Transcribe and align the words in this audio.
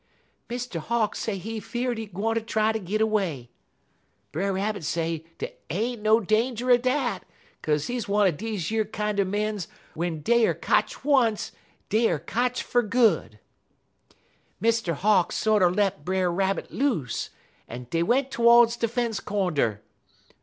"Mr. 0.49 0.79
Hawk 0.79 1.15
say 1.15 1.37
he 1.37 1.59
fear'd 1.59 1.99
he 1.99 2.07
gwineter 2.07 2.43
try 2.43 2.71
ter 2.71 2.79
git 2.79 3.07
'way. 3.07 3.51
Brer 4.31 4.51
Rabbit 4.51 4.83
say 4.83 5.25
dey 5.37 5.53
ain't 5.69 6.01
no 6.01 6.19
danger 6.19 6.71
er 6.71 6.79
dat, 6.79 7.23
'kaze 7.61 7.85
he 7.85 7.99
one 8.11 8.25
er 8.25 8.31
deze 8.31 8.71
yer 8.71 8.83
kinder 8.83 9.23
mens 9.23 9.67
w'en 9.93 10.21
dey 10.21 10.47
er 10.47 10.55
kotch 10.55 11.05
once 11.05 11.51
deyer 11.89 12.17
kotch 12.17 12.63
fer 12.63 12.81
good. 12.81 13.37
"Mr. 14.59 14.93
Hawk 14.95 15.31
sorter 15.31 15.69
let 15.69 16.03
Brer 16.03 16.31
Rabbit 16.31 16.71
loose, 16.71 17.29
en 17.69 17.83
dey 17.91 18.01
went 18.01 18.31
todes 18.31 18.75
de 18.77 18.87
fence 18.87 19.19
cornder. 19.19 19.83